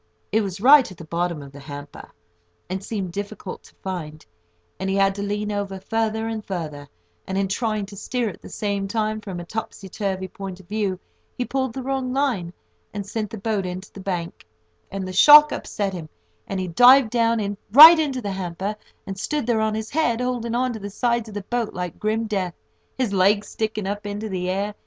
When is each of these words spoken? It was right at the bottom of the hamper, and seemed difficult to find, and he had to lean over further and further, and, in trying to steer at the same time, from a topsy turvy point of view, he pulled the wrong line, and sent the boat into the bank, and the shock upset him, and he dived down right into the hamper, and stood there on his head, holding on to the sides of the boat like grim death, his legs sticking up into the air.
It 0.31 0.41
was 0.41 0.59
right 0.59 0.89
at 0.91 0.97
the 0.97 1.05
bottom 1.05 1.43
of 1.43 1.51
the 1.51 1.59
hamper, 1.59 2.09
and 2.67 2.83
seemed 2.83 3.11
difficult 3.11 3.61
to 3.65 3.75
find, 3.83 4.25
and 4.79 4.89
he 4.89 4.95
had 4.95 5.13
to 5.13 5.21
lean 5.21 5.51
over 5.51 5.79
further 5.79 6.27
and 6.27 6.43
further, 6.43 6.87
and, 7.27 7.37
in 7.37 7.47
trying 7.47 7.85
to 7.85 7.95
steer 7.95 8.27
at 8.27 8.41
the 8.41 8.49
same 8.49 8.87
time, 8.87 9.21
from 9.21 9.39
a 9.39 9.45
topsy 9.45 9.89
turvy 9.89 10.27
point 10.27 10.59
of 10.59 10.67
view, 10.67 10.99
he 11.37 11.45
pulled 11.45 11.73
the 11.73 11.83
wrong 11.83 12.11
line, 12.11 12.51
and 12.91 13.05
sent 13.05 13.29
the 13.29 13.37
boat 13.37 13.63
into 13.63 13.93
the 13.93 13.99
bank, 13.99 14.43
and 14.89 15.07
the 15.07 15.13
shock 15.13 15.51
upset 15.51 15.93
him, 15.93 16.09
and 16.47 16.59
he 16.59 16.67
dived 16.67 17.11
down 17.11 17.55
right 17.71 17.99
into 17.99 18.23
the 18.23 18.31
hamper, 18.31 18.75
and 19.05 19.19
stood 19.19 19.45
there 19.45 19.61
on 19.61 19.75
his 19.75 19.91
head, 19.91 20.19
holding 20.19 20.55
on 20.55 20.73
to 20.73 20.79
the 20.79 20.89
sides 20.89 21.29
of 21.29 21.35
the 21.35 21.43
boat 21.43 21.75
like 21.75 21.99
grim 21.99 22.25
death, 22.25 22.55
his 22.97 23.13
legs 23.13 23.47
sticking 23.47 23.85
up 23.85 24.07
into 24.07 24.27
the 24.27 24.49
air. 24.49 24.73